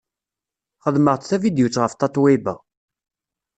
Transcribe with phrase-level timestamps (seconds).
[0.83, 2.55] Xedmeɣ-d tavidyut ɣef Tatoeba.